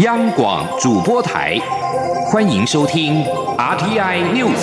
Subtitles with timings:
[0.00, 1.58] 央广主播台，
[2.24, 3.22] 欢迎收听
[3.58, 4.56] RTI News。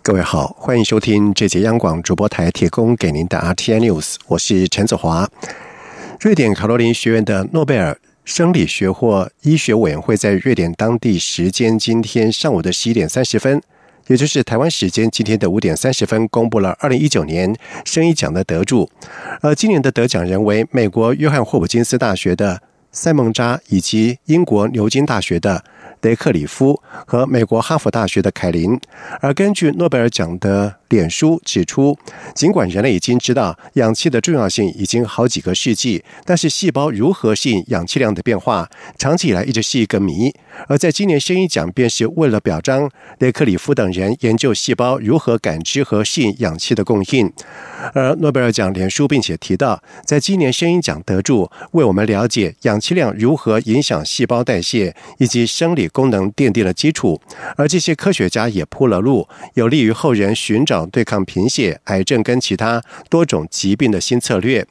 [0.00, 5.28] 各位好，欢迎收听这节央广主播台提供给您的 RTI News，我是陈子华。
[6.20, 13.60] 瑞典卡罗琳学院的诺贝尔生理学或医学委员会在瑞典当地时间今天上午的十一点三十分，
[14.06, 17.54] 也就是台湾时间今天的五点三十分，公布了二零一九年
[17.84, 18.90] 生意奖的得主。
[19.40, 22.60] 而今年的得奖人为美国约翰霍普金斯大学的
[22.90, 25.64] 塞孟扎，以及英国牛津大学的。
[26.02, 28.80] 雷克里夫和美国哈佛大学的凯林，
[29.20, 31.98] 而根据诺贝尔奖的脸书指出，
[32.34, 38.68] 尽管人类已经知道氧气的重要性已经好几个世纪，但是细胞如何适应氧气量的变化，
[38.98, 40.34] 长期以来一直是一个谜。
[40.68, 47.30] 而在今年生医奖，便是为了表彰雷克里夫等人研究细胞如何感知和适应氧气的供应。
[47.94, 55.89] 而诺贝尔奖脸书并且提到，在今年生音奖得主为我们了解氧气量如何影响细胞代谢以及生理。
[55.92, 57.20] 功能奠定了基础，
[57.56, 64.66] 而这些科学家也铺了路，有利于后人寻找对抗贫血、癌症跟其他多种疾病的新策略。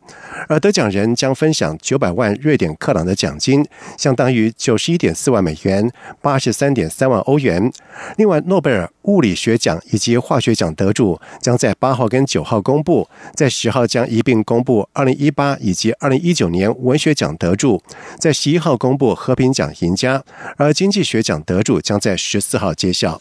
[0.48, 3.66] 而得奖人将分享九百万瑞典克朗的奖金，
[3.98, 7.72] 相当于九十一点四万美元、八十三点三万欧元。
[8.18, 17.82] 另外，诺贝尔物理学奖以及化学奖得主将在八号跟九号公布，在十号将一并公布二零一八以及二零一九年文学奖得主，
[18.20, 20.24] 在十一号公布和平奖赢家，
[20.58, 23.20] 而经济学奖得主将在十四号揭晓。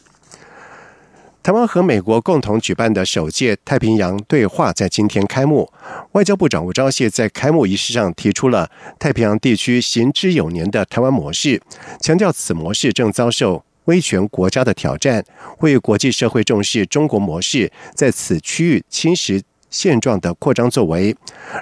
[1.43, 5.73] 台湾和美国共同举办的首届太平洋对话在今天开幕。
[6.13, 11.63] 外交部长吴钊燮在开幕仪式上提出了太平洋地区行之有年的台湾模式，
[12.03, 15.25] 强调此模式正遭受威权国家的挑战，
[15.61, 19.43] 为国际社会重视中国模式在此区域侵蚀。
[19.71, 21.15] 现状的扩张作为，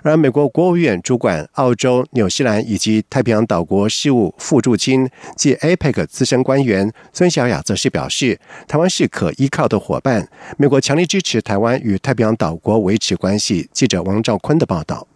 [0.04, 8.38] 而美国国务院主管澳洲、纽西兰以及太平洋岛国事务副驻青及 APEC 资深官员孙小雅则是表示，
[8.68, 13.68] 台湾是可依靠的伙伴，美国强力支持台湾与太平洋岛国维持关系。
[13.72, 15.08] 记者王兆坤的报道。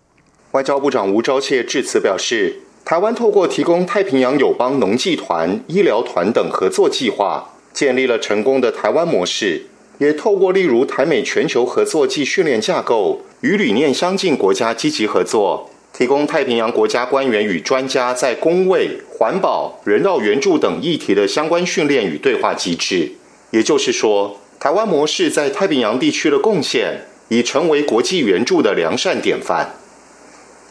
[0.51, 2.57] 外交部长吴钊燮致辞表示，
[2.91, 9.67] 台湾透过提供太平洋友邦农技团、医疗团等合作计划，建立了成功的台湾模式。
[9.99, 23.13] 也透过例如台美全球合作暨训练架构，与理念相近国家积极合作，提供太平洋国家官员与专家在工卫、环保、人道援助等议题的相关训练与对话机制。
[23.53, 29.77] 也就是说，台湾模式在太平洋地区的贡献，已成为国际援助的良善典范。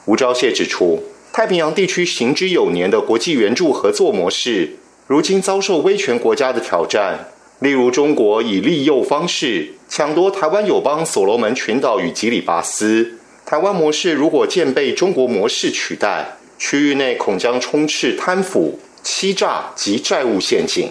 [0.03, 7.30] 吴钊燮指出，太平洋地区行之有年的国际援助合作模式，如今遭受威权国家的挑战。
[7.60, 13.20] 例如，中国以利诱方式抢夺台湾友邦所罗门群岛与吉里巴斯。
[13.46, 20.90] 台湾模式如果渐被中国模式取代，区域内恐将充斥贪腐、欺诈及债务陷阱。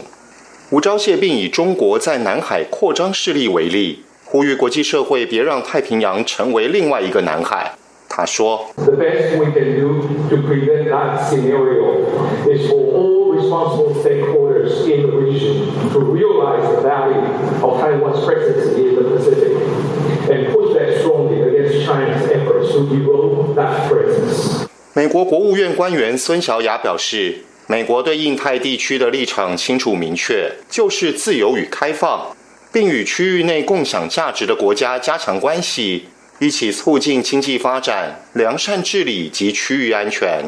[0.71, 7.73] 吴钊燮并以中国在南海扩张势力为例，呼吁国际社会别让太平洋成为另外一个南海。
[8.09, 8.67] 他说。
[13.39, 17.23] responsible stakeholders in the region to realize the value
[17.63, 19.55] of Taiwan's presence in the Pacific
[20.29, 24.67] and push back strongly against China's efforts to erode that presence.
[24.95, 32.37] 美国国务院官员孙小雅表示，美国对印太地区的立场清楚明确，就是自由与开放，
[32.73, 36.09] 并与区域内共享价值的国家加强关系，
[36.41, 40.45] 一起促进经济发展、良善治理及区域安全。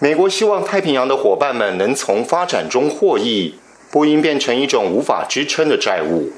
[0.00, 3.54] 美国希望太平洋的伙伴们能从发展中获益，
[3.92, 6.32] 不应变成一种无法支撑的债务。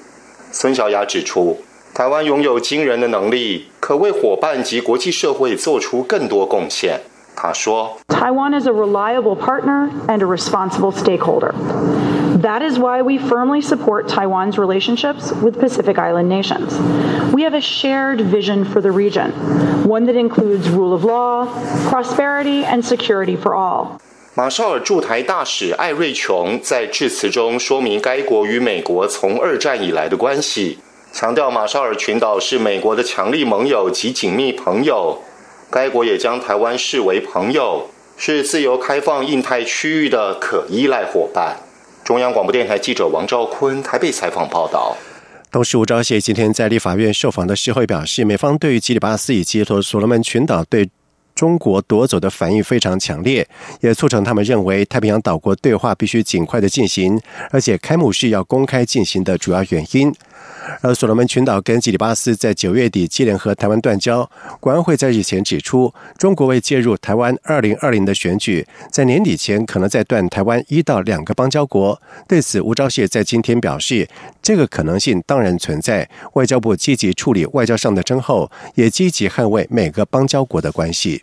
[0.50, 1.62] 孙小雅指出，
[1.94, 7.00] 台湾拥有惊人的能力，可为伙伴及国际社会做出更多贡献。
[7.34, 11.52] 他说：“Taiwan is a reliable partner and a responsible stakeholder.”
[12.41, 16.77] That is why we firmly support Taiwan's relationships with Pacific Island nations.
[17.33, 19.31] We have a shared vision for the region,
[19.87, 21.47] one that includes rule of law,
[21.89, 23.99] prosperity, and security for all.
[24.35, 30.77] 马绍尔驻台大使艾瑞琼在致辞中说明该国与美国从二战以来的关系，
[31.11, 35.17] 强调马绍尔群岛是美国的强力盟友及紧密朋友，
[35.71, 41.57] 该国也将台湾视为朋友，是自由开放印太区域的可依赖伙伴。
[42.12, 44.94] 中央广播电台记者王兆坤台北采访报道。
[45.50, 50.86] 同时，吴钊燮今天在立法院受访的时候表示，美方对于吉里巴斯以及所罗门群岛对
[51.34, 53.48] 中国夺走的反应非常强烈，
[53.80, 57.18] 也促成他们认为太平洋岛国对话必须尽快的进行，
[57.50, 60.14] 而且开幕式要公开进行的主要原因。
[60.80, 64.28] 而所罗门群岛跟吉里巴斯在九月底接连和台湾断交，
[64.60, 72.00] 国安会在日前指出，中国为介入台湾二零二零的选举，在年底前可能再断台湾一到两个邦交国。
[72.26, 74.08] 对此，吴钊燮在今天表示，
[74.40, 81.22] 这个可能性当然存在，外交部积极处理外交上的争后，也积极捍卫每个邦交国的关系。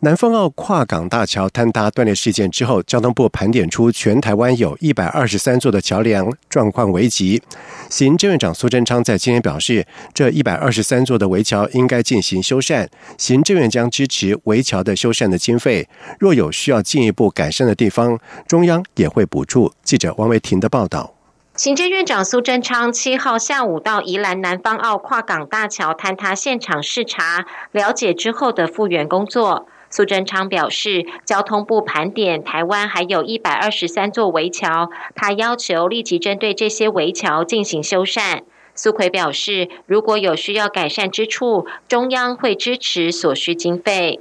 [0.00, 7.42] 南方澳跨港大桥坍塌断裂事件之后，交通部盘点出全台湾有一百二十三座的桥梁状况危急。
[7.90, 9.84] 行政院长苏贞昌在今天表示，
[10.14, 12.86] 这一百二十三座的围桥应该进行修缮，
[13.16, 15.88] 行政院将支持围桥的修缮的经费。
[16.20, 19.72] 若有需要进一步改善的地方，中央也会补助。
[19.82, 21.12] 记者王维婷的报道。
[21.56, 29.66] 行政院长苏贞昌七号下午到宜兰南方澳跨港大桥坍塌现场视察，了解之后的复原工作。
[29.90, 38.42] 苏贞昌表示，交通部盘点台湾还有一百二十三座围桥，他要求立即针对这些围桥进行修缮。
[38.74, 44.20] 苏奎表示，如果有需要改善之处，中央会支持所需经费。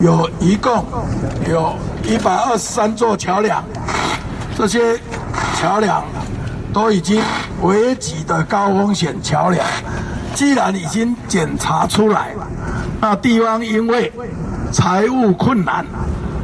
[0.00, 0.84] 有一共
[1.48, 1.74] 有
[2.04, 3.64] 一百二十三座桥梁，
[4.54, 5.00] 这些
[5.54, 6.04] 桥梁
[6.74, 7.22] 都已经
[7.62, 9.66] 危急的高风险桥梁，
[10.34, 12.34] 既然已经检查出来，
[13.00, 14.12] 那地方因为。
[14.72, 15.84] 财务困难，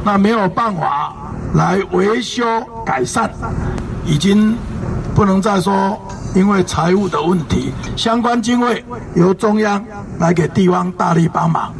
[0.03, 1.15] 那没有办法
[1.55, 2.43] 来维修
[2.85, 3.29] 改善，
[4.05, 4.57] 已经
[5.13, 5.99] 不能再说
[6.33, 8.83] 因为财务的问题，相关经费
[9.15, 9.83] 由中央
[10.19, 11.73] 来给地方大力帮忙。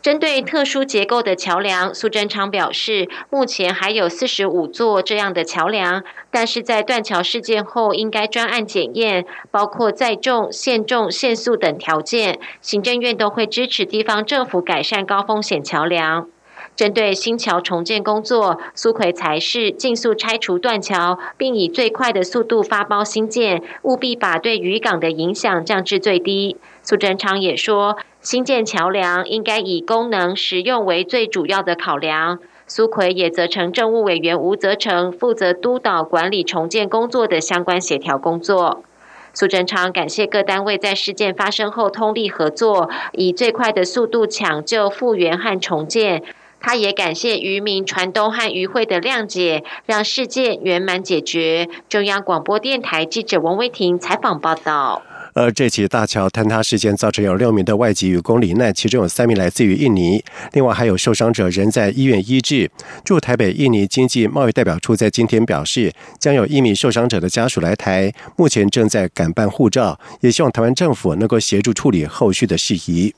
[0.00, 16.28] 针对特殊结构的桥梁，苏贞昌表示，目前还有四十五座这样的桥梁，但是在断桥事件后，应该专案检验，包括载重、限重、限速等条件，行政院都会支持地方政府改善高风险桥梁。
[16.76, 26.56] 针对新桥重建工作，苏奎才是尽速拆除断桥，并以最快的速度发包新建，务必把对渔港的影响降至最低。
[26.82, 27.96] 苏贞昌也说。
[28.20, 32.40] 新建桥梁应该以功能实用为最主要的考量。
[32.68, 38.84] 苏奎也责成政务委员吴泽成负责督导管理重建工作的相关协调工作。
[39.32, 46.22] 苏贞昌感谢各单位在事件发生后通力合作，以最快的速度抢救复原和重建。
[46.60, 51.68] 他也感谢渔民船东和渔会的谅解，让事件圆满解决。
[51.88, 55.02] 中央广播电台记者王威婷采访报道。
[55.40, 62.68] 而这起大桥坍塌事件造成有六名的外籍员工罹难，其中有三名来自于印尼，另外还有受伤者仍在医院医治。
[63.04, 73.14] 驻台北印尼经济贸易代表处在今天表示，将有一名受伤者的家属来台，目前正在赶办护照，也希望台湾政府能够协助处理后续的事宜。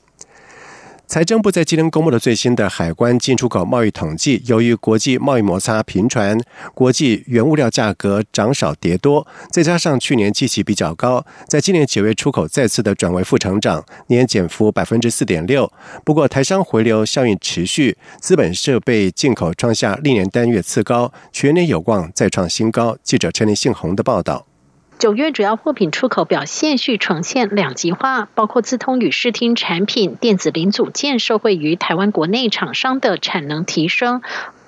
[1.11, 6.39] 财政部在今天公布了最新的海关进出口贸易统计，由于国际贸易摩擦频传，
[6.73, 15.69] 国际原物料价格涨少跌多，再加上去年基期比较高，在今年九月出口再次的转为负成长，年减幅百分之四点六。
[16.05, 22.95] 不过台商回流效应持续，资本设备进口创下历年单月次高，全年有望再创新高。
[23.03, 24.50] 记者陈立信宏的报道。
[25.01, 34.21] 九月主要货品出口表现续呈现两极化，包括自通与视听产品、电子零组件受惠于台湾国内厂商的产能提升。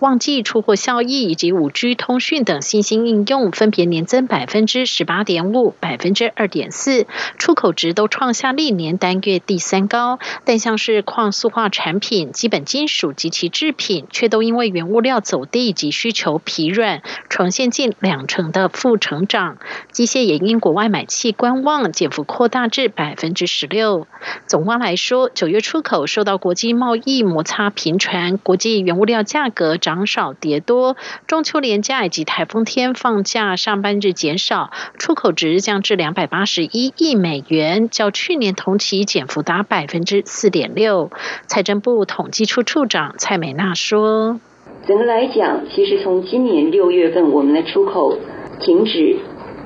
[0.04, 10.20] 旺季出货效益以及五 G 通讯等新兴应用分别年增百分之十八点五、百分之二点四，出口值都创下历年单月第三高。
[10.44, 19.58] 但像是矿塑化产品、基本金属及其制品，却都因为原物料走低以及需求疲软，呈现近两成的负成长。
[19.94, 24.06] 机械也因国外买气观望，减幅扩大至百分之十六。
[24.48, 29.93] 总观来说，九月出口受到国际贸易摩擦频传，国际原物料价格涨。
[29.94, 30.98] 涨少跌多，
[31.28, 41.12] 中秋连假以及台风天放假上班日减少，出口值降至两百八十一亿美元，较去年同期减幅达百分之四点六。
[41.46, 44.40] 财政部统计处处长蔡美娜说
[44.88, 48.18] ：“整个来讲，其实从今年六月份我们的出口
[48.60, 49.18] 停止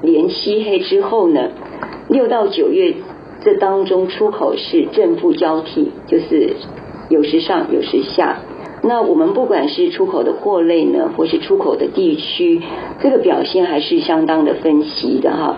[0.03, 1.51] 连漆黑之后呢，
[2.09, 2.95] 六到九月
[3.45, 6.57] 这当中出口是正负交替，就是
[7.09, 8.39] 有时上有时下。”
[8.83, 12.61] 那我们不管是出口的货类呢，或是出口的地区，
[13.01, 15.57] 这个表现还是相当的分析的哈。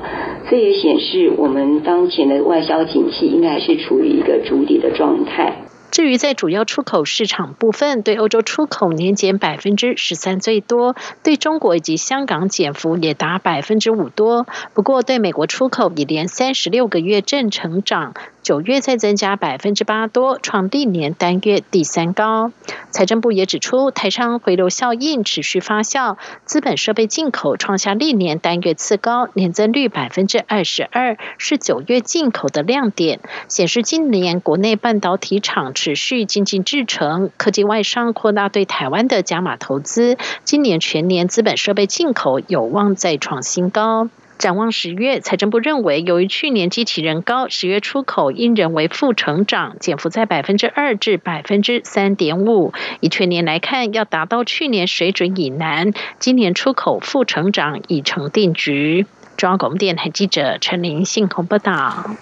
[0.50, 5.66] 这也显示我们当前的外销景气应该还是处于一个筑底的状态。
[5.92, 14.46] 至于在主要出口市场部分，对欧洲出口年减百分之十三最多，对中国以及香港减幅也达百分之五多。
[14.76, 22.51] 不过对美国出口已连三十六个月正成长，九月再增加百分之八多，创历年单月第三高。
[22.89, 44.10] 财政部也指出，台商回流效应持续发酵，资本设备进口创下历年单月次高，年增率百分之二十二，是九月进口的亮点，显示今年国内半导体厂持续精进制程，科技外商扩大对台湾的加码投资，今年全年资本设备进口有望再创新高。
[44.39, 52.74] 展望十月，财政部认为，由于去年机器人高，十月出口因人为负成长，减幅在百分之二至百分之三点五。
[53.01, 59.05] 以全年来看，要达到去年水准以南，今年出口负成长已成定局。
[59.36, 62.15] 中央广播电台记者陈玲信鸿报道。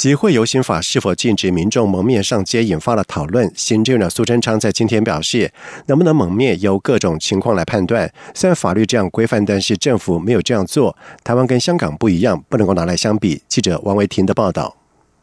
[0.00, 3.52] 集会游行法是否禁止民众蒙面上街，引发了讨论。
[3.54, 5.52] 行政院苏贞昌在今天表示，
[5.88, 8.10] 能不能蒙面由各种情况来判断。
[8.34, 10.96] 虽然法律这样规范，但是政府没有这样做。
[11.22, 13.42] 台湾跟香港不一样，不能够拿来相比。
[13.46, 14.74] 记者王维婷的报道。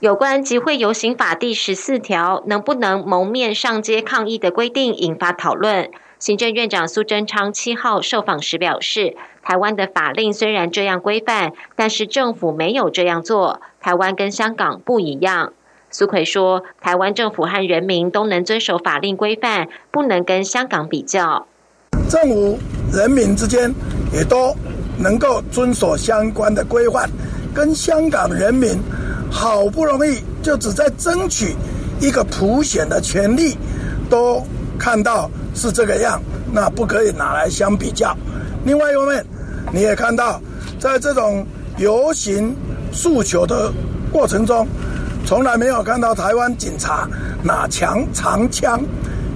[0.02, 5.90] 有关集会游行法第十四条能不能蒙面上街抗议的规定，引发讨论。
[6.20, 9.16] 行政院长苏贞昌七号受访时表示，
[9.48, 13.62] 台湾的法令虽然这样规范，但是政府没有这样做。
[13.80, 15.54] 台湾跟香港不一样。
[15.89, 21.48] 苏奎说，台湾政府和人民都能遵守法令规范，不能跟香港比较。
[22.10, 22.60] 政府、
[22.92, 23.74] 人民之间
[24.12, 24.54] 也都
[25.00, 27.10] 能够遵守相关的规范，
[27.56, 28.77] 跟香港人民
[29.32, 31.56] 好不容易就只在争取
[32.01, 33.56] 一个普选的权利，
[34.10, 34.44] 都
[34.77, 35.32] 看到。
[35.56, 36.22] 是这个样，
[36.54, 38.16] 那不可以拿来相比较。
[38.63, 39.25] 另外一方面，
[39.74, 40.42] 你也看到，
[40.80, 41.46] 在这种
[41.78, 42.56] 游行
[42.92, 43.72] 诉求的
[44.12, 44.68] 过程中，
[45.26, 47.08] 从来没有看到台湾警察
[47.44, 48.82] 拿枪长枪，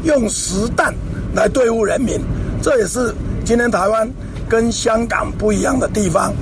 [0.03, 0.93] 用实弹
[1.35, 2.19] 来对付人民。
[2.61, 4.09] 这也是今天台湾
[4.49, 6.33] 跟香港不一样的地方。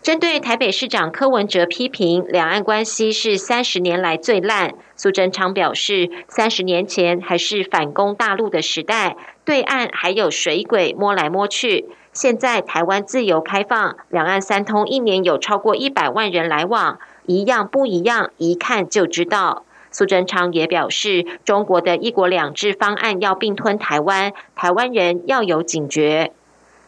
[0.00, 11.86] 针对台北市长柯文哲批评两岸关系是三十年来最烂，苏贞昌表示，三十年前还是反攻大陆的时代，对岸还有水鬼摸来摸去，
[12.20, 19.62] 现在台湾自由开放，两岸三通一年有超过一百万人来往，一样不一样，一看就知道。
[19.92, 26.32] 苏贞昌也表示，中国的一国两制方案要并吞台湾，台湾人要有警觉。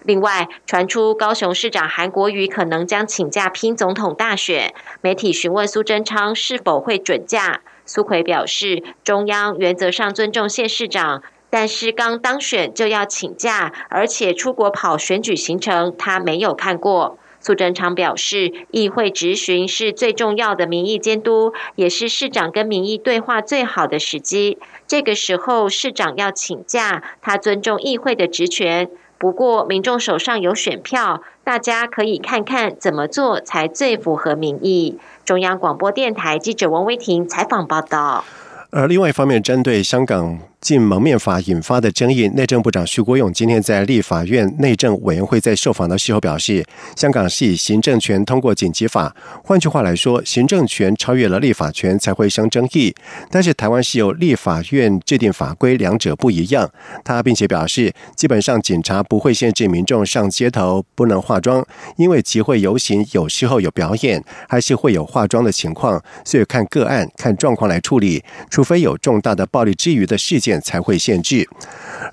[0.03, 4.75] 另外，传出高雄市长韩国瑜可能将请假拼总统大选。
[5.01, 17.19] 媒体询问苏贞昌是否会准假，苏奎表示，中央原则上尊重县市长，但是刚当选就要请假，而且出国跑选举行程，他没有看过。
[17.43, 24.59] 苏贞昌表示，议会质询是最重要的民意监督，也是市长跟民意对话最好的时机。
[24.87, 28.91] 这个时候，市长要请假，他尊重议会的职权。
[29.17, 34.99] 不过，民众手上有选票，大家可以看看怎么做才最符合民意。
[35.25, 38.23] 中央广播电台记者王威婷采访报道。
[38.71, 40.50] 而另外一方面，针对香港。
[40.61, 46.63] 禁蒙面法引发的争议，内政部长徐国勇今天在立法院内政委员会在受访的时候表示，
[46.95, 52.95] 香港是以行政权通过紧急法，换句话来说，行政权超越了立法权才会生争议。
[53.31, 56.71] 但是台湾是由立法院制定法规，两者不一样。
[57.03, 70.50] 他并且表示，基本上警察不会限制民众上街头不能化妆，因为集会游行有时候有表演，还是会有化妆的情况，所以看个案、看状况来处理，除非有重大的暴力之余的事件。
[70.59, 71.47] 才会限制。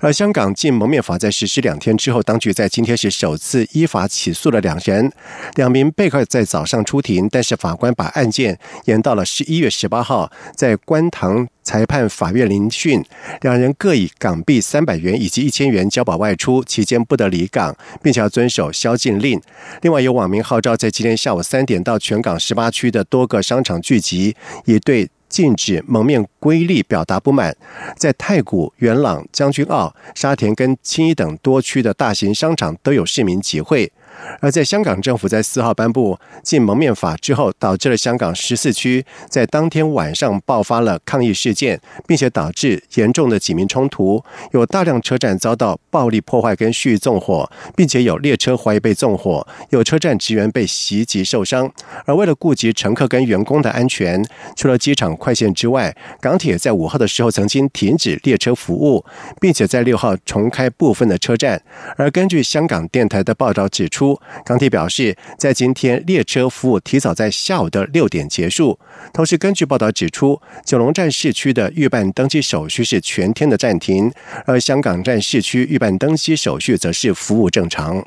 [0.02, 5.10] 而香港禁蒙面法在实施两天之后，当局在今天是首次依法起诉了两人。
[5.54, 13.02] 两名被告在早上出庭，但是法官把案件延到了十一月十八号，在观塘裁判法院聆讯。
[13.40, 19.40] 两人各以港币三百元以及一千元交保外出，期间不得离港，并且要遵守宵禁令。
[19.80, 25.08] 另外，有网民号召在今天下午三点到全港十八区的多个商场聚集，以对。
[25.28, 27.56] 禁止蒙面规例表达不满，
[27.96, 33.92] 在太古、元朗、将军澳、沙田跟青衣等多区的大型商场都有市民集会。
[34.40, 44.22] 而在香港政府在四号颁布禁蒙面法之后，导致了香港十四区在当天晚上爆发了抗议事件，并且导致严重的警民冲突，
[44.52, 51.70] 有大量车站遭到暴力破坏跟蓄意纵火，并且有列车怀疑被纵火，有车站职员被袭击受伤。
[52.04, 59.04] 而为了顾及乘客跟员工的安全，除了机场快线之外，港铁在五号的时候曾经停止列车服务，
[59.40, 61.60] 并且在六号重开部分的车站。
[61.96, 64.07] 而根据香港电台的报道指出
[64.44, 68.78] 港铁表示，在今天列车服务提早在下午的六点结束。
[69.12, 74.12] 同时，根据报道指出，九龙站市区的预办登机手续是全天的暂停，
[74.44, 78.04] 而香港站市区预办登机手续则是服务正常。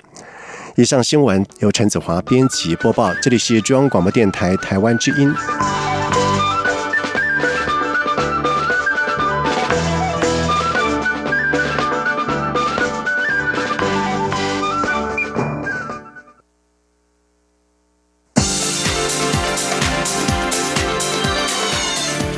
[0.76, 6.01] 以上新闻由陈子华编辑播报，这里是中央广播电台台湾之音。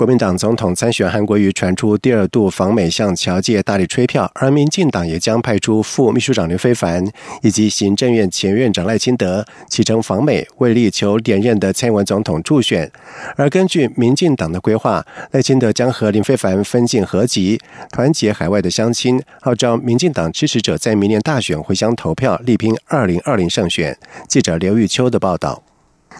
[0.00, 7.06] 国民党总统参选韩国瑜传出第二度访美向侨界大力吹票，而民进党也将派出副秘书长林非凡
[7.42, 12.90] 以及行政院前院长赖清德启程访美，为力求连任的蔡英文总统助选。
[13.36, 23.94] 而根据民进党的规划，赖清德将和林非凡分进合集，团结海外的乡亲，号召民进党支持者在明年大选回乡投票，力拼二零二零胜选。
[24.26, 25.62] 记者刘玉秋的报道。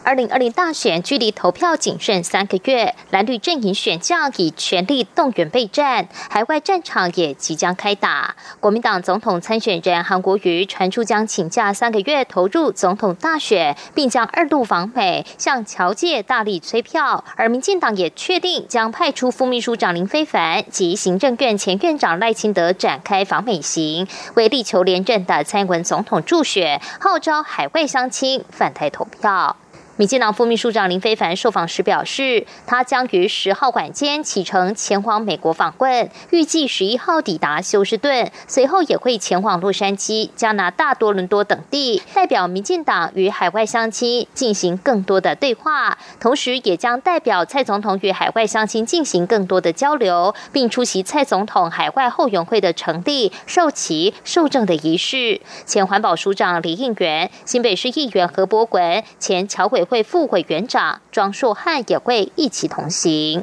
[0.02, 8.34] 二零二零大选距离投票仅剩三个月，蓝绿阵营选将已全力动员备战，海外战场也即将开打。
[8.60, 17.22] 国民党总统参选人韩国瑜传出将请假三个月投入总统大选，并将二度访美向侨界大力催票。
[17.36, 29.56] 而民进党也确定将派出副秘书长林非凡及行政院前院长赖清德展开访美行，为力求连任的蔡英文总统助选，号召海外乡亲返台投票。
[30.00, 55.42] 民进党副秘书长林非凡受访时表示，他将于十号晚间启程前往美国访问，预计十一号抵达休斯顿，随后也会前往洛杉矶、加拿大多伦多等地，代表民进党与海外乡亲进行更多的对话，同时也将代表蔡总统与海外乡亲进行更多的交流，并出席蔡总统海外后援会的成立、授旗、受证的仪式。
[55.66, 59.86] 前环保署长李应元、新北市议员何伯文、前侨委。
[59.90, 63.42] 会副委员长庄硕汉也会一起同行。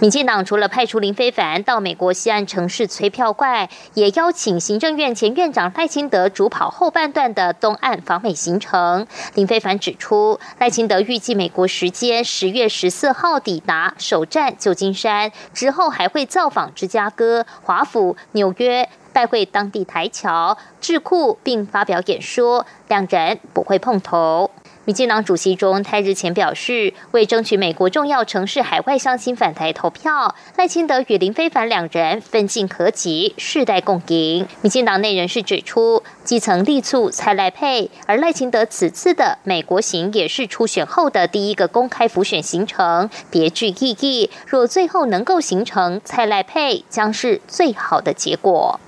[0.00, 9.06] 民进党除了派出林非凡到美国西岸城市催票外，也邀请行政院前院长赖清德主跑后半段的东岸访美行程。
[9.34, 22.66] 林非凡指出，赖清德预计美国时间十月十四号抵达，首站旧金山，之后还会造访芝加哥、华府、纽约，拜会当地台侨智库，并发表演说。
[22.88, 24.50] 两人不会碰头。
[24.86, 34.46] 民进党主席中泰日前表示，为争取美国重要城市海外乡亲返台投票，赖清德与林非凡两人分进合集，世代共赢。
[34.60, 44.30] 民进党内人士指出，基层力促蔡赖配，而赖清德此次的美国行也是初选后的第一个公开浮选行程，别具意义。
[44.46, 48.78] 若最后能够形成蔡赖配，将是最好的结果。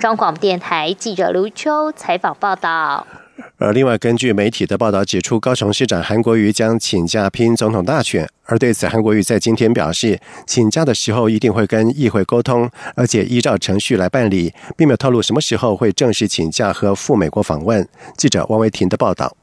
[0.00, 3.06] 中广电台记者刘秋采访报道。
[3.58, 8.28] 而另外，根据媒体的报道指出，高雄市长韩国瑜将请假拼总统大选。
[8.44, 17.88] 而对此，韩国瑜在今天表示，请假的时候一定会跟议会沟通，而且依照程序来办理，并没有透露什么时候会正式请假和赴美国访问。
[18.16, 19.36] 记者王维婷的报道。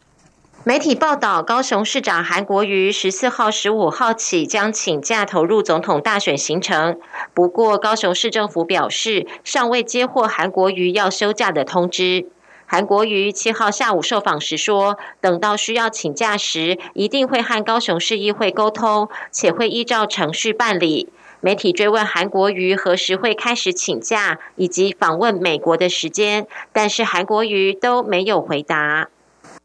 [0.64, 7.00] 媒体报道，高雄市长韩国瑜十四号、十五号起将请假投入总统大选行程。
[7.34, 12.28] 不过，高雄市政府表示，尚未接获韩国瑜要休假的通知。
[12.74, 21.10] 韩国瑜七号下午受访时说，等到需要请假时，一定会和高雄市议会沟通，且会依照程序办理。
[21.42, 29.10] 媒体追问韩国瑜何时会开始请假，以及访问美国的时间，但是韩国瑜都没有回答。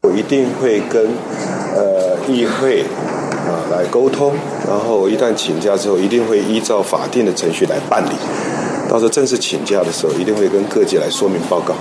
[0.01, 1.13] 我一定会跟
[1.73, 4.35] 呃议会啊来沟通，
[4.67, 8.17] 然后一旦请假之后，一定会依照法定的程序来办理。
[8.89, 11.73] 到时候正式请假的时候，一定会跟各界来说明报告。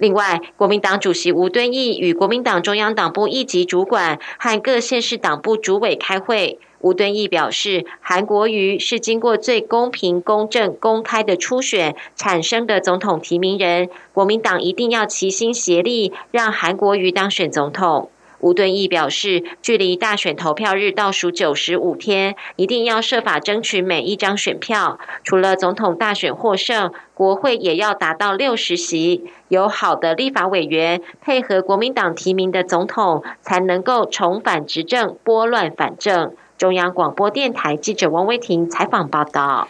[0.00, 6.58] 另外，国民党主席吴敦义与国民党中央党部一级主管和各县市党部主委开会。
[6.80, 18.10] 吴敦义表示，韩国瑜是经过最公平、公正、公开的初选产生的总统提名人，国民党一定要齐心协力，让韩国瑜当选总统。
[18.40, 24.98] 吴敦义表示，距离大选投票日倒数九十五天，一定要设法争取每一张选票。
[25.22, 36.34] 除了总统大选获胜，国会也要达到六十席，有好的立法委员配合国民党提名的总统，才能够重返执政，拨乱反正。
[36.56, 39.68] 中央广播电台记者王威婷采访报道。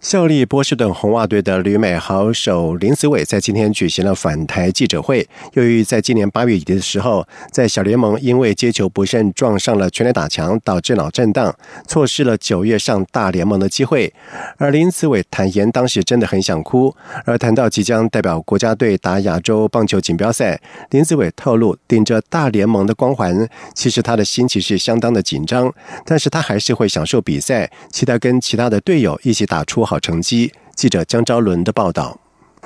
[0.00, 5.28] 效力波士顿红袜队的旅美好手林子伟在今天举行了返台记者会。
[5.52, 11.54] 由于在今年八月底的时候，在小联盟因为接球不慎撞上了全垒打墙，导致脑震荡，
[11.86, 14.10] 错失了九月上大联盟的机会。
[14.56, 16.96] 而林子伟坦言，当时真的很想哭。
[17.26, 20.58] 而谈到即将代表国家队打亚洲棒球锦标赛，
[20.88, 25.70] 林子伟透露，顶着大联盟的光环，其实他的心情是相当的紧张，
[26.06, 29.86] 但是他还是会享受比赛，期待跟其他的队友一起打出。
[29.90, 30.52] 好成绩。
[30.76, 32.20] 记者江昭伦的报道：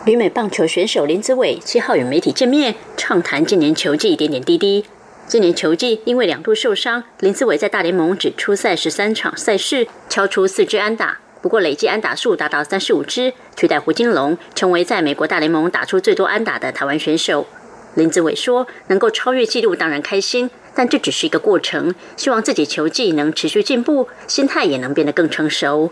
[0.04, 4.84] 旅美棒球选手林子伟七号与媒体见面，畅谈今年球季点点滴滴。
[5.26, 11.16] 今年球季因为两度受伤，林子伟在大联盟只出赛十三场赛事，敲出四支安打。
[11.40, 17.46] 不过累计安打数达到三十五支，取代胡金龙，成为在美国大联盟打出最多安打的台湾选手。
[17.94, 25.90] 林子伟说：“能够超越纪录当然开心，但这只是一个过程，希望自己球技能持续进步，心态也能变得更成熟。”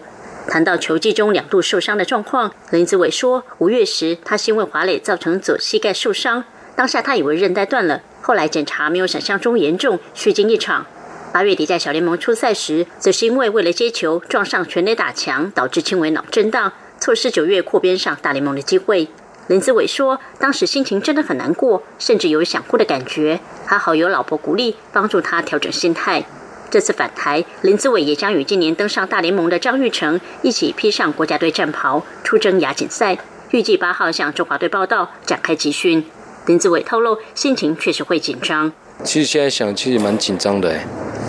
[0.49, 6.45] 谈到球技中两度受伤的状况，林子伟说：“五月时他是因为滑垒造成左膝盖受伤，
[6.77, 10.87] 当下他以为韧带断了，后来检查没有想象中严重，虚惊一场。
[11.33, 19.09] 八月底在小联盟出赛时，则是因为为了接球撞上全垒打墙，导致轻微脑震荡，错失九月扩编上大联盟的机会。”
[19.49, 26.25] 林子伟说：“当时心情真的很难过，甚至有想哭的感觉，还好有老婆鼓励，帮助他调整心态。”
[26.73, 33.19] 这次返台，林子伟也将与今年登上大联盟的张玉成一起披上国家队战袍，出征亚锦赛。
[33.51, 36.03] 预计八号向中华队报道，展开集训。
[36.47, 38.73] 林子伟透露，心情确实会紧张。
[39.05, 40.73] 其实现在想，其实蛮紧张的，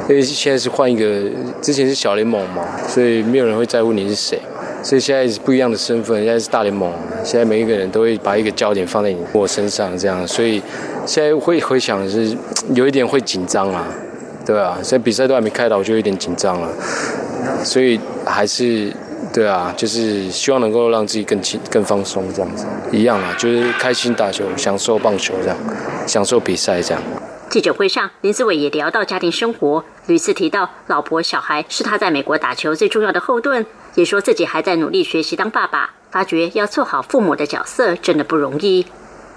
[0.08, 1.30] 因为现在是换一个，
[1.62, 4.40] 之前是小联盟嘛，所以没有人会在乎你是谁。
[4.82, 6.90] 所以现在是不一样的身份，现在是大联盟，
[7.22, 10.62] 现在每一个人都会把一个焦点放在你我身上，这样，所以
[11.06, 12.34] 现在会回想是
[12.74, 13.86] 有一点会紧张啊。
[14.46, 16.70] 对啊，现在比赛都还没开打，我就有点紧张了，
[17.64, 18.94] 所以还是
[19.34, 25.58] 对啊，就是希望能够让自己更轻、更放松这样子，一样啊，就是开心打球，享受棒球这样，
[26.06, 27.02] 享受比赛这样。
[27.50, 38.88] 记者会上，林思伟也聊到家庭生活，屡次提到老婆、小孩是他在美国打球最重要的后盾，也说自己还在努力学习当爸爸，发觉要做好父母的角色真的不容易。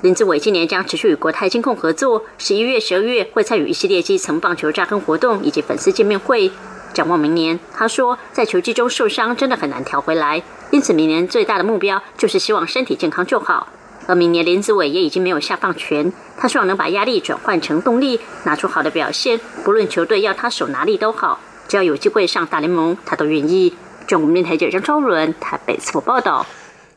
[0.06, 6.48] 林志伟今年将持续与国泰金控合作，十一月、十二月会参与一系列基层棒球扎根活动以及粉丝见面会。
[6.94, 10.40] 展望明年，他说在球季中受伤真的很难调回来，
[10.70, 13.66] 因此明年最大的目标就是希望身体健康就好。
[14.06, 23.74] 而明年林子伟也已经没有下放权，他希望能把压力转换成动力，拿出好的表现，不论球队要他守哪里都好，只要有机会上大联盟，他都愿意。
[24.06, 26.46] 中国电台记者张超伦台北采报道。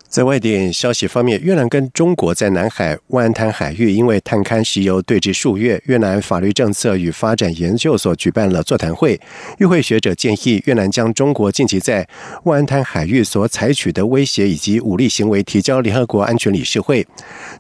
[0.10, 9.22] 在外电消息方面，越南跟中国在南海万安滩海域因为探勘石油对峙数月，越南法律政策与发展研究所举办了座谈会。
[9.60, 12.08] 与会学者建议越南将中国近期在
[12.46, 17.06] 万安滩海域所采取的威胁以及武力行为提交联合国安全理事会。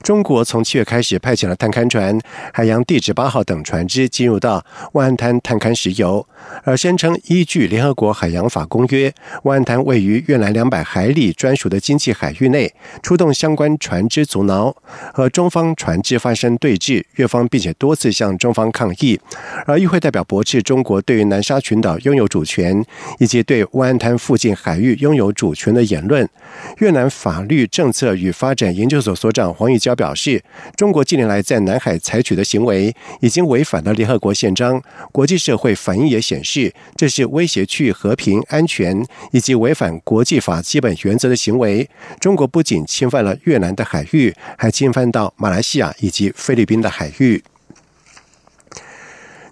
[0.01, 2.19] 中国从七月开始派遣了探勘船
[2.51, 6.27] “海洋地质八号”等船只进入到万安滩探勘石油，
[6.63, 12.38] 而宣称依据联合国海洋法公约，万安滩位于越南两百海里专属的经济海域。
[12.39, 14.75] 域内出动相关船只阻挠，
[15.13, 19.19] 和中方船只发生对峙，越方并且多次向中方抗议。
[19.65, 22.83] 而议会代表驳斥中国对于南沙群岛拥有主权
[23.19, 26.27] 以及对湾滩附近海域拥有主权的言论。
[26.77, 30.43] 越南法律政策与发展研究所所长黄玉娇表示，
[30.75, 41.87] 中国近年来在南海采取的行为已经违反了联合国宪章，国际社会反应也显示，这是威胁区域和平安全以及违反国际法基本原则的行为。
[42.19, 47.43] 中中国不仅侵犯了越南的海域，还侵犯到马来西亚以及菲律宾的海域。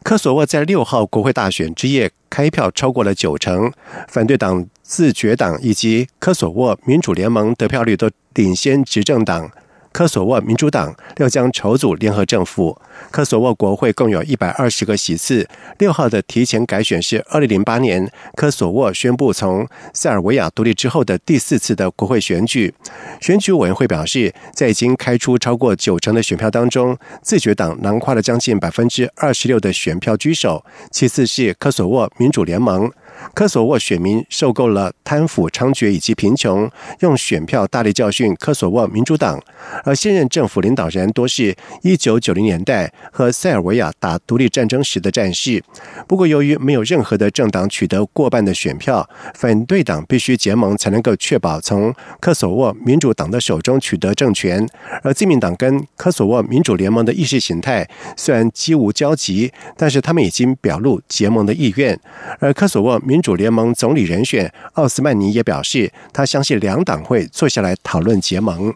[0.03, 3.73] 科索沃在六号国会大选之夜开票超过了九成，
[4.07, 9.49] 反对党自决党以及科索沃民主联盟得票率都领先执政党。
[9.97, 12.79] 科索沃民主党要将筹组联合政府。
[13.09, 15.49] 科索沃国会共有一百二十个席次。
[15.79, 22.71] 六号的提前改选是二零零八年科索沃宣布从塞尔维亚独立之后的第四次的国会选举。
[23.19, 32.91] 选举委员会表示，在已经开出超过九成的选票当中，自决党囊括了将近百分之二十六的选票居首，其次是科索沃民主联盟。
[33.33, 39.41] 科索沃选民受够了贪腐猖獗以及贫穷，用选票大力教训科索沃民主党。
[39.83, 45.63] 而现任政府领导人多是一九九零年代和塞尔维亚打独立战争时的战士。
[46.07, 54.67] 不过，由于没有任何的政党取得过半的选票，反对党必须结盟才能够确保从科索沃民主党的手中取得政权。
[55.03, 61.99] 而自民党跟科索沃民主联盟的意识形态虽然几无交集，但是他们已经表露结盟的意愿。
[62.39, 63.01] 而科索沃。
[63.07, 68.73] 民主联盟总理人选奥斯曼尼也表示，他相信两党会坐下来讨论结盟。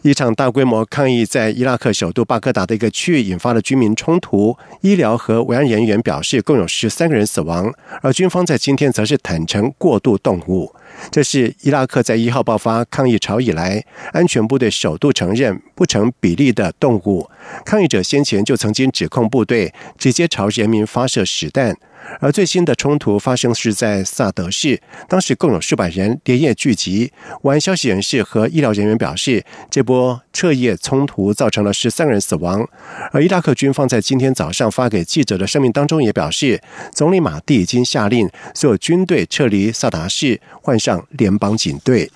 [0.00, 10.74] 一场大规模抗议在伊拉克首都巴格达的一个区域引发了居民冲突，医疗和维安人员表示共有十三个人死亡，而军方在今天则是坦承过度动武。
[11.10, 17.28] 这是伊拉克在一号爆发抗议潮以来，安全部队首度承认不成比例的动武。
[17.66, 21.76] 抗议者先前就曾经指控部队直接朝人民发射实弹。
[22.20, 27.12] 而最新的冲突发生是在萨德市，当时共有数百人连夜聚集。
[27.42, 32.68] 外消息人士和医疗人员表示，这波彻夜冲突造成了十三人死亡。
[33.12, 36.60] 而伊拉克军方在今天早上发给记者的声明当中也表示，
[36.92, 42.10] 总理马蒂已经下令所有军队撤离萨达市，换上联邦警队。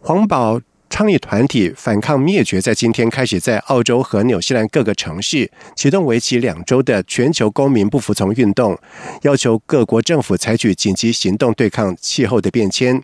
[0.00, 0.60] 黄堡。
[0.90, 8.76] 倡议团体反抗灭绝在今天开始在澳洲和纽西兰各个城市启动为期两周的全球公民不服从运动，
[9.22, 13.02] 要求各国政府采取紧急行动对抗气候的变迁。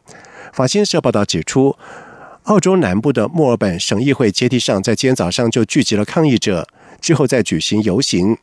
[0.52, 1.76] 法新社报道指出，
[2.44, 6.66] 澳洲南部的墨尔本省议会阶梯上在今天早上就聚集了抗议者。
[7.04, 8.34] 之后再举行游行，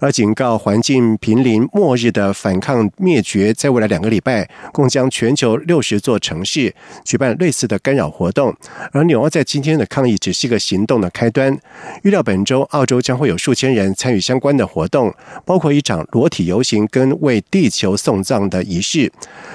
[0.00, 6.72] 而警告环境濒临末日的反抗灭绝，在未来两个礼拜，共将全球六十座城市
[7.04, 8.54] 举办类似的干扰活动。
[8.92, 11.58] 而纽澳在今天的抗议只是一个行动的开端，
[12.04, 15.12] 预料本周澳洲将会有数千人参与相关的活动，
[15.44, 19.10] 包括一场裸体游行跟为地球送葬的仪式。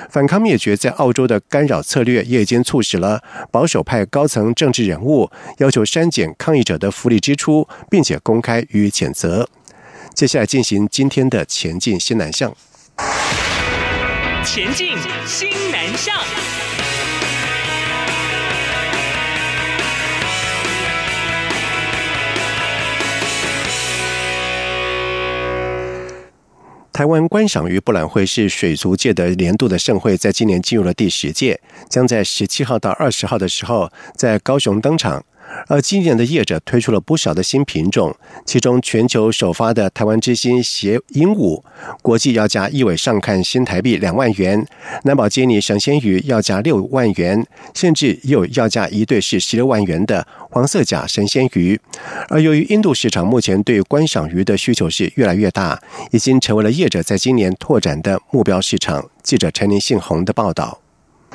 [0.09, 8.48] 反抗灭绝在澳洲的干扰策略也已经促使了保守派高层政治人物要求删减抗议者的福利支出，并且公开。
[8.49, 9.47] 开予以谴责。
[10.15, 12.51] 接下来进行今天的前进新南向。
[14.43, 16.15] 前进新南向。
[26.91, 35.23] 台湾观赏鱼博览会是水族界的年度的盛会，在今年进入了第十届，将在十七号到二十号的时候在高雄登场。
[35.67, 41.63] 而今年的业者推出了不少的新品种，其中全球首发的台湾之星斜鹦鹉，
[42.01, 44.63] 国际要价一尾上看新台币两万元；
[45.03, 51.79] 南宝基尼神仙鱼要价六万元，甚至也有要价一对是十六万元的黄色甲神仙鱼。
[52.29, 55.81] 而由于印度市场目前对观赏鱼的需求是越来越大，
[56.11, 59.09] 已经成为了业者在今年拓展的目标市场。
[59.23, 60.79] 记者陈林信宏的报道。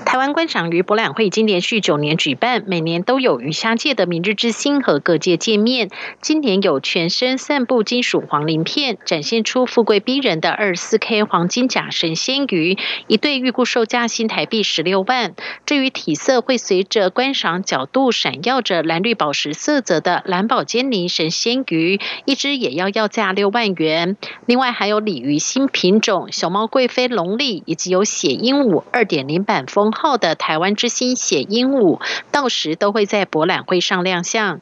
[0.04, 5.90] 台湾观赏鱼博览会已经连续九年举办，每年都有鱼虾界的明日之星和各界见面。
[6.20, 12.76] 今年有全身散布金属黄鳞片，展现出富贵逼人的二四 K 黄金甲神仙鱼，
[13.08, 15.34] 一对预估售价新台币十六万。
[15.66, 24.16] 至于体色会随着观赏角度闪耀着蓝绿宝石色泽的蓝宝坚尼神仙鱼，一只也要要价六万元。
[24.46, 29.93] 另外还有鲤鱼新品种熊猫贵妃龙鲤，以及有血鹦鹉二点零版风。
[29.94, 34.60] 号的台湾之星血鹦鹉，到时都会在博览会上亮相。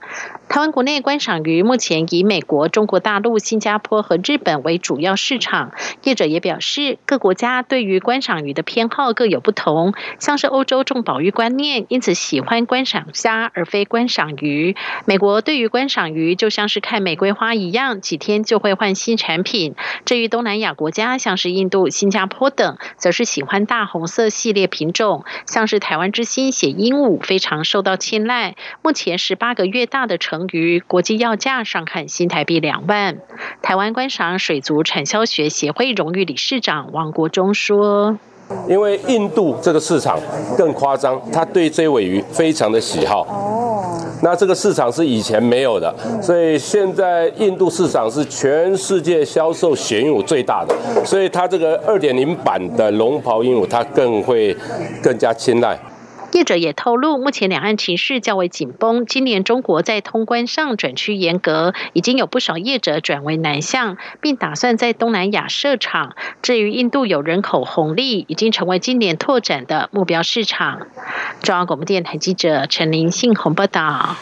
[0.49, 5.73] 台湾国内观赏鱼目前以美国、中国大陆、新加坡和日本为主要市场。
[6.03, 14.77] 业者也表示，各国家对于观赏鱼的偏好各有不同，像是欧洲重保育观念，因此喜欢观赏虾而非观赏鱼。
[15.07, 19.75] 美国对于观赏鱼就像是看玫瑰花一样，几天就会换新产品。
[20.05, 28.57] 至于东南亚国家，像是印度、新加坡等，则是喜欢大红色系列品种，像是台湾之星写鹦鹉非常受到青睐。
[28.83, 33.19] 目前十八个月大的成鱼国际要价上看新台币两万。
[33.63, 38.19] 台湾观赏水族产销学协会荣誉理事长王国忠说
[38.69, 40.19] ：“因为印度这个市场
[40.57, 43.62] 更夸张，他对这尾鱼非常的喜好。
[44.23, 54.57] 那这个市场是以前没有的，所以现在印度市场是全世界销售血鹦鹉最大的，所以它这个二点零版的龙袍鹦鹉，它更会
[55.03, 55.79] 更加青睐。”
[56.33, 66.17] 业者也透露，目前两岸情势较为紧绷，今年中国在通关上转趋严格，已经有不少业者转为南向，并打算在东南亚设厂。
[66.41, 70.87] 至于印度有人口红利，已经成为今年拓展的目标市场。
[71.43, 74.17] 中央广播电台记者陈林信宏报道。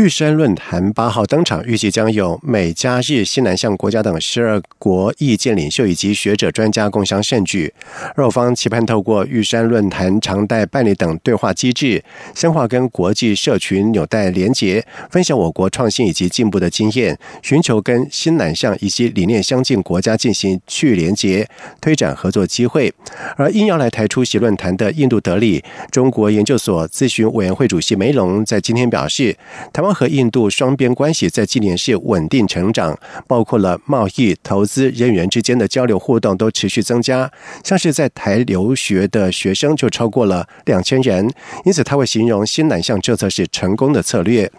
[0.00, 7.70] 玉山论坛八号登场，预计将有美、加、日、西南向国家等十二国意见领袖以及学者专家共襄盛举。
[8.16, 12.02] 若方期盼透过玉山论坛常态办理等对话机制，
[12.34, 21.46] 深化跟国际社群纽带连结，分享我国创新以及进步的经验，寻求跟新南向以及理念相近国家进行去连结，
[21.78, 22.90] 推展合作机会。
[23.36, 29.36] 而应邀来台出席论坛的印度德里中国研究所咨询委员会主席梅龙在今天表示。
[29.74, 37.30] 台湾和印度双边关系在今年是稳定成长，包括了贸易、投资、人员之间的交流互动都持续增加。
[37.62, 41.30] 像是在台留学的学生就超过了两千人，
[41.64, 44.50] 因此他会形容新南向政策是成功的策略。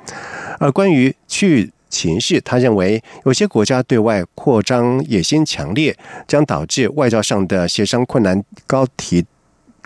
[0.60, 5.96] 而关于去情势，他认为有些国家对外扩张野心强烈，
[6.28, 9.26] 将导致外交上的协商困难高提。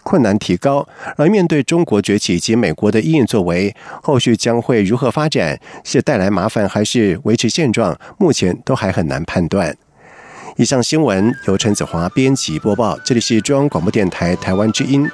[0.05, 0.87] 困难提高。
[1.17, 5.59] 而面对中国崛起以及美国的应作为，后续将会如何发展？
[5.83, 7.99] 是带来麻烦还是维持现状？
[8.19, 9.75] 目前都还很难判断。
[10.57, 15.09] 以上新闻由陈子华编辑播报，这里是中央广播电台台湾之音。